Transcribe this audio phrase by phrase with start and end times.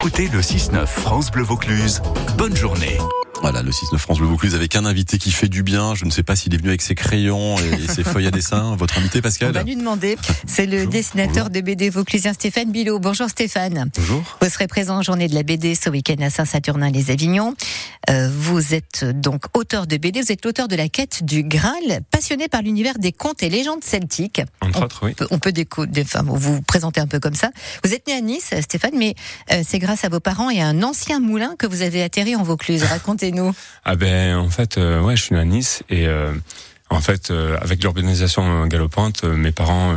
[0.00, 2.00] Écoutez le 6-9 France Bleu Vaucluse.
[2.36, 2.98] Bonne journée.
[3.40, 5.94] Voilà, le 6 9 France Bleu Vaucluse avec un invité qui fait du bien.
[5.94, 8.74] Je ne sais pas s'il est venu avec ses crayons et ses feuilles à dessin.
[8.78, 10.16] Votre invité, Pascal On va lui demander.
[10.46, 10.90] C'est le Bonjour.
[10.92, 11.50] dessinateur Bonjour.
[11.50, 12.98] de BD vauclusien Stéphane Bilot.
[12.98, 13.90] Bonjour Stéphane.
[13.96, 14.22] Bonjour.
[14.42, 17.54] Vous serez présent en journée de la BD ce week-end à Saint-Saturnin-les-Avignons.
[18.10, 22.00] Euh, vous êtes donc auteur de BD, vous êtes l'auteur de la quête du Graal,
[22.10, 24.42] passionné par l'univers des contes et légendes celtiques.
[24.60, 25.14] Entre On autres, oui.
[25.14, 27.50] peut- On peut déco- des- enfin, vous vous présenter un peu comme ça.
[27.84, 29.14] Vous êtes né à Nice, Stéphane, mais
[29.52, 32.34] euh, c'est grâce à vos parents et à un ancien moulin que vous avez atterri
[32.34, 32.82] en Vaucluse.
[33.28, 33.54] Racontez-nous.
[33.84, 36.32] Ah ben, en fait, euh, ouais, je suis à Nice et euh,
[36.90, 39.94] en fait, euh, avec l'urbanisation galopante, mes parents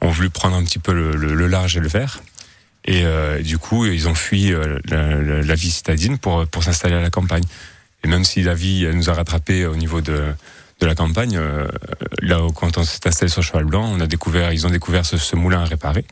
[0.00, 2.20] ont voulu prendre un petit peu le, large et le vert.
[2.84, 3.04] Et
[3.44, 4.52] du coup, ils ont fui
[4.88, 7.44] la, vie citadine pour pour s'installer à la campagne.
[8.02, 10.34] Et même si la vie nous a rattrapés au niveau de
[10.80, 11.40] de la campagne,
[12.22, 15.06] là où, quand on s'est installé sur Cheval Blanc, on a découvert, ils ont découvert
[15.06, 16.04] ce, ce moulin à réparer.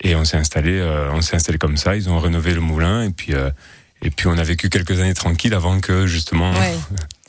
[0.00, 0.80] Et on s'est installé,
[1.12, 1.96] on s'est installé comme ça.
[1.96, 3.34] Ils ont rénové le moulin et puis
[4.04, 6.52] et puis on a vécu quelques années tranquilles avant que justement.
[6.52, 6.74] Ouais.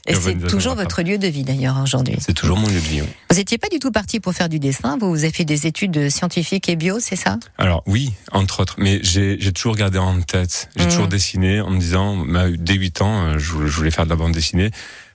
[0.08, 2.16] Et c'est toujours votre lieu de vie d'ailleurs aujourd'hui.
[2.20, 3.02] C'est toujours mon lieu de vie.
[3.02, 3.08] oui.
[3.32, 5.66] Vous n'étiez pas du tout parti pour faire du dessin, vous, vous avez fait des
[5.66, 7.40] études scientifiques et bio, c'est ça?
[7.58, 10.90] Alors oui, entre autres, mais j'ai toujours gardé en tête, j'ai Mhm.
[10.92, 14.16] toujours dessiné en me disant, bah, dès 8 ans, euh, je, voulais- faire de la
[14.16, 14.70] bande dessinée,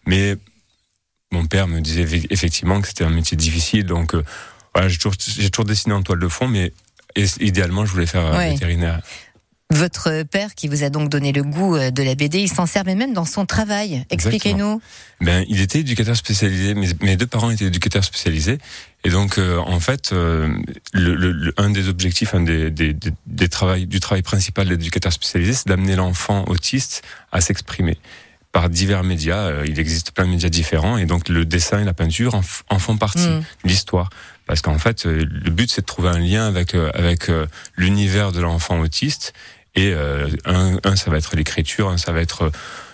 [0.06, 0.36] mais
[1.30, 4.24] mon père me disait eff- effectivement que c'était un métier difficile, donc euh,
[4.74, 6.72] voilà, j'ai toujours, dessiné en toile de fond, mais
[7.14, 9.00] et- idéalement, je voulais faire euh, vétérinaire.
[9.70, 12.66] Votre père, qui vous a donc donné le goût euh, de la BD, il s'en
[12.66, 14.04] servait même dans son travail.
[14.10, 14.82] Expliquez-nous.
[15.20, 16.74] Ben, il était éducateur spécialisé.
[16.74, 18.58] Mes, mes deux parents étaient éducateurs spécialisés.
[19.04, 20.48] Et donc, euh, en fait, euh,
[20.92, 24.66] le, le- le- un des objectifs, un des, des, des, des travail, du travail principal
[24.66, 27.96] de l'éducateur spécialisé, c'est d'amener l'enfant autiste à s'exprimer
[28.50, 29.46] par divers médias.
[29.50, 32.78] Euh, il existe plein de médias différents, et donc le dessin et la peinture en,
[32.80, 33.28] font partie.
[33.28, 33.42] Mm.
[33.64, 34.10] L'histoire,
[34.46, 37.30] parce qu'en fait, euh, le but c'est de trouver un lien avec avec
[37.76, 39.32] l'univers de l'enfant autiste.
[39.74, 42.50] Et euh, un, un, ça va être l'écriture, un, ça va être euh,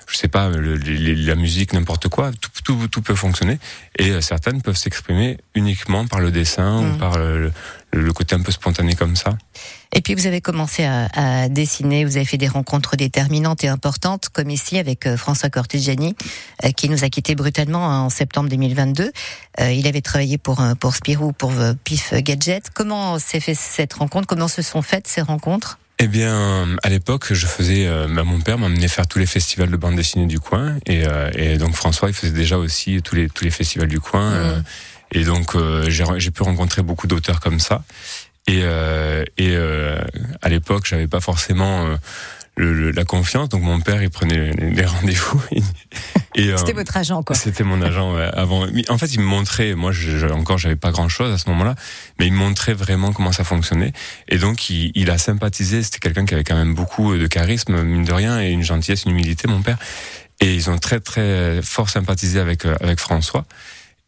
[0.08, 3.58] je sais pas, le- la musique, n'importe quoi, tout, tout, tout peut fonctionner.
[3.98, 7.50] Et euh, certaines peuvent s'exprimer uniquement par le dessin ou par euh,
[7.92, 9.36] le, le côté un peu spontané comme ça.
[9.92, 13.68] Et puis vous avez commencé à, à dessiner, vous avez fait des rencontres déterminantes et
[13.68, 16.14] importantes, comme ici avec François Cortegiani,
[16.64, 19.10] euh, qui nous a quittés brutalement en septembre 2022.
[19.60, 21.52] Euh, il avait travaillé pour, pour Spirou, pour
[21.82, 22.70] Pif Gadget.
[22.72, 24.28] Comment s'est fait cette rencontre?
[24.28, 25.78] Comment se sont faites ces rencontres?
[25.98, 29.70] Eh bien, à l'époque, je faisais, euh, bah, mon père m'amenait faire tous les festivals
[29.70, 33.14] de bande dessinée du coin, et, euh, et donc François, il faisait déjà aussi tous
[33.14, 34.60] les tous les festivals du coin, euh,
[35.10, 37.82] et donc euh, j'ai j'ai pu rencontrer beaucoup d'auteurs comme ça.
[38.48, 39.98] Et, euh, et euh,
[40.42, 41.96] à l'époque, j'avais pas forcément euh,
[42.56, 45.42] le, le- la confiance, donc mon père, il prenait les, les rendez-vous.
[46.34, 47.36] et, euh, C'était votre agent, quoi.
[47.36, 48.66] c'était mon agent ouais, avant.
[48.88, 49.74] En fait, il me montrait.
[49.74, 51.74] Moi, je, je- encore, j'avais pas grand chose à ce moment-là,
[52.18, 53.92] mais il me montrait vraiment comment ça fonctionnait.
[54.28, 55.82] Et donc, il, il a sympathisé.
[55.82, 59.04] C'était quelqu'un qui avait quand même beaucoup de charisme, mine de rien, et une gentillesse,
[59.04, 59.76] une humilité, mon père.
[60.40, 63.44] Et ils ont très très fort sympathisé avec euh, avec François.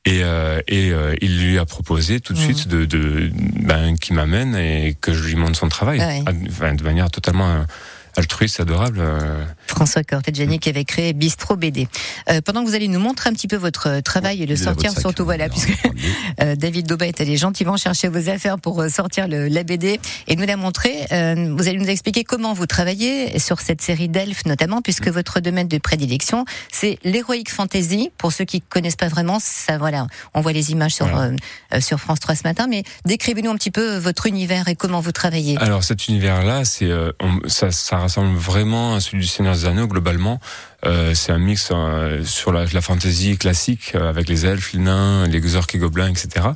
[0.04, 2.44] Et, euh, et euh, il lui a proposé tout de Mhm.
[2.44, 6.30] suite de, de ben, qu'il m'amène et que je lui montre son travail, Ah.
[6.30, 7.62] Ad- enfin, de manière totalement euh,
[8.18, 8.98] altruiste, adorable.
[9.00, 9.44] euh.
[9.68, 11.86] François Cortegiani qui avait créé Bistro BD.
[12.30, 14.56] Euh, pendant que vous allez nous montrer un petit peu votre euh, travail et le
[14.56, 15.72] sortir surtout, voilà, puisque
[16.40, 19.98] Euh, David Dauba est allé gentiment chercher vos affaires pour sortir le, la BD
[20.28, 21.06] et nous la montrer.
[21.10, 25.40] Euh, vous allez nous expliquer comment vous travaillez sur cette série d'elfes notamment, puisque votre
[25.40, 28.10] domaine de prédilection, c'est l'héroïque fantasy.
[28.18, 31.32] Pour ceux qui connaissent pas vraiment, ça voilà, on voit les images sur Voilà.
[31.80, 35.12] sur France 3 ce matin, mais décrivez-nous un petit peu votre univers et comment vous
[35.12, 35.56] travaillez.
[35.58, 36.90] Alors cet univers-là, c'est
[37.48, 37.70] ça
[38.08, 40.40] ressemble vraiment à celui du Seigneur des Anneaux globalement.
[40.84, 44.80] Euh, c'est un mix euh, sur la, la fantasy classique euh, avec les elfes, les
[44.80, 46.48] nains, les orques et gobelins, etc.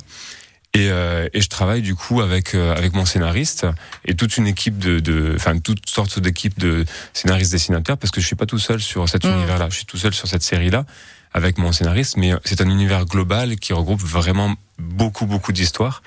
[0.75, 3.67] Et, et je travaille du coup avec avec mon scénariste
[4.05, 6.83] et toute une équipe de, de enfin toutes sortes d'équipes de
[7.13, 9.33] scénaristes dessinateurs parce que je suis pas tout seul sur cet Mm.
[9.33, 9.67] univers-là.
[9.69, 10.85] Je suis tout seul sur cette série-là
[11.31, 16.01] avec mon scénariste, mais c'est un univers global qui regroupe vraiment beaucoup beaucoup d'histoires.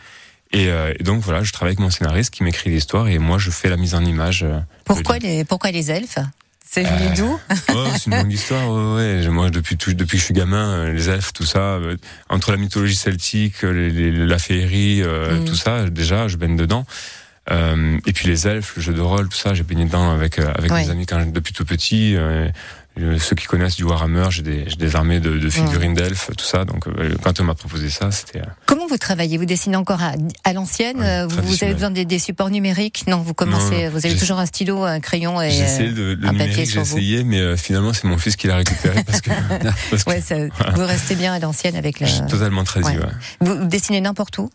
[0.53, 3.39] Et, euh, et donc voilà, je travaille avec mon scénariste qui m'écrit l'histoire et moi
[3.39, 4.43] je fais la mise en image.
[4.45, 6.19] euh, Pourquoi les pourquoi les elfes?
[6.69, 7.41] C'est venu Euh, d'où?
[7.75, 8.69] Oh, c'est une longue histoire.
[8.69, 9.29] Ouais, ouais.
[9.29, 11.79] Moi, depuis tout, depuis que je suis gamin, euh, les elfes, tout ça,
[12.29, 15.45] entre la mythologie celtique, les- les- la féerie, Mm.
[15.45, 16.85] tout ça, déjà, je baigne dedans.
[17.51, 20.39] Euh, et puis les elfes, le jeu de rôle, tout ça, j'ai baigné dedans avec
[20.39, 20.85] euh, avec Ouais.
[20.85, 22.17] mes amis quand depuis tout petit.
[22.17, 22.49] euh,
[23.19, 26.47] ceux qui connaissent du Warhammer, j'ai des, j'ai des armées de, de figurines d'elfes, tout
[26.47, 26.65] ça.
[26.65, 28.39] Donc, euh, quand on m'a proposé ça, c'était.
[28.41, 29.37] euh, Comment vous travaillez?
[29.37, 30.15] Vous dessinez encore à,
[30.45, 30.99] à l'ancienne?
[31.01, 33.05] Ouais, Vous, vous avez besoin des, des supports numériques?
[33.07, 33.85] Non, vous commencez.
[33.85, 35.51] Non, vous avez j'ai- toujours un stylo, un crayon et.
[35.51, 36.97] J'ai essayé de, le un papier sur j'ai vous.
[36.97, 39.29] essayé, mais euh, finalement, c'est mon fils qui l'a récupéré parce que,
[39.91, 42.07] parce que Ouais, ça- vous restez bien à l'ancienne avec le.
[42.07, 42.97] je suis totalement tradit.
[43.43, 44.49] Vous, dessinez n'importe où?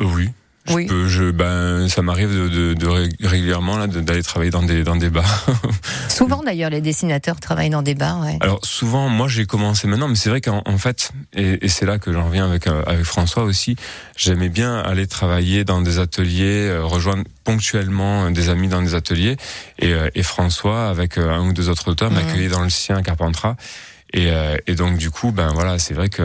[0.00, 0.28] Oui.
[0.68, 0.86] Je Oui.
[0.86, 4.82] peux- je, ben, ça m'arrive de, de, de ré- régulièrement là d'aller travailler dans des
[4.84, 5.46] dans des bars.
[6.08, 8.20] Souvent d'ailleurs, les dessinateurs travaillent dans des bars.
[8.20, 8.36] Ouais.
[8.40, 11.86] Alors souvent, moi j'ai commencé maintenant, mais c'est vrai qu'en en fait, et, et c'est
[11.86, 13.76] là que j'en reviens avec euh, avec François aussi.
[14.16, 18.94] J'aimais bien aller travailler dans des ateliers, euh, rejoindre ponctuellement euh, des amis dans des
[18.94, 19.36] ateliers,
[19.78, 22.16] et, euh, et François avec euh, un ou deux autres auteurs Mhm.
[22.16, 23.56] m'accueillait dans le sien à Carpentras,
[24.12, 26.22] et, euh, et donc du coup, ben voilà, c'est vrai que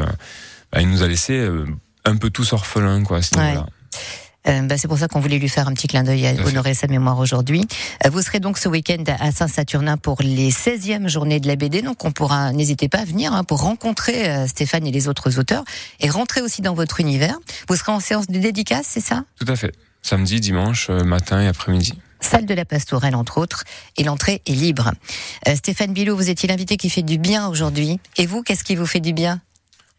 [0.71, 1.47] ben, il nous a laissé
[2.05, 3.55] un peu tous orphelins quoi à ce Ouais.
[4.47, 6.45] Euh, bah, c'est pour ça qu'on voulait lui faire un petit clin d'œil fait.
[6.45, 7.65] honorer sa mémoire aujourd'hui.
[8.05, 11.81] Euh, vous serez donc ce week-end à Saint-Saturnin pour les 16e journées de la BD.
[11.81, 15.39] Donc on pourra, n'hésitez pas à venir hein, pour rencontrer euh, Stéphane et les autres
[15.39, 15.63] auteurs
[15.99, 17.38] et rentrer aussi dans votre univers.
[17.67, 19.23] Vous serez en séance de dédicace, c'est ça?
[19.39, 19.73] Tout à fait.
[20.01, 21.93] Samedi, dimanche, euh, matin et après-midi.
[22.19, 23.63] Salle de la Pastourelle, entre autres,
[23.97, 24.91] et l'entrée est libre.
[25.47, 27.99] Euh, Stéphane Bilot, vous étiez l'invité qui fait du bien aujourd'hui.
[28.17, 29.41] Et vous, qu'est-ce qui vous fait du bien?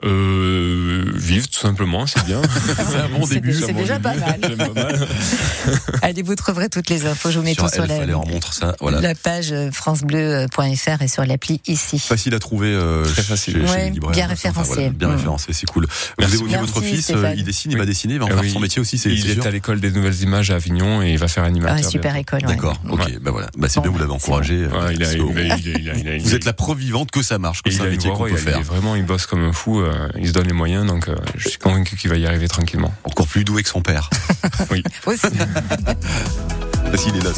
[0.05, 2.41] Euh, vivre tout simplement, c'est bien.
[2.77, 3.53] C'est un bon C'est début.
[3.53, 4.03] déjà- bon déjà début.
[4.03, 4.41] pas mal.
[4.43, 5.09] J'aime pas mal.
[6.03, 7.31] Allez, vous trouverez toutes les infos.
[7.31, 8.75] Je vous mets Sur tout sur la, fallait en montre ça.
[8.81, 9.01] Voilà.
[9.01, 11.99] la page euh, francebleu.fr et sur l'appli ici.
[11.99, 12.69] Facile à trouver.
[12.73, 13.55] euh, Très facile.
[13.67, 14.73] chez Ouais, bien Enfin, référencé.
[14.75, 15.13] voilà, bien Mm.
[15.17, 15.87] référencé, c'est cool.
[16.19, 16.37] Merci.
[16.37, 17.35] Vous évoquez Merci, votre fils, euh, Stéphane.
[17.37, 19.11] il dessine, il va dessiner, il va en Ah faire oui, son métier aussi, c'est
[19.11, 21.77] Il c'est est à l'école des nouvelles images à Avignon et il va faire animateur.
[21.79, 22.37] Ah, super bientôt.
[22.37, 22.49] école.
[22.49, 23.49] D'accord, ok, bah voilà.
[23.57, 24.67] Bah c'est bien, vous l'avez c'est encouragé.
[26.21, 28.61] Vous êtes la preuve vivante que ça marche, que c'est un métier qu'on peut faire.
[28.63, 29.83] vraiment, il bosse comme un fou.
[30.19, 32.93] il se donne les moyens, donc je suis convaincu qu'il va y arriver tranquillement.
[33.05, 34.11] Encore plus doué que son père.
[35.07, 35.27] Aussi.
[36.91, 37.31] Parce qu'il est là.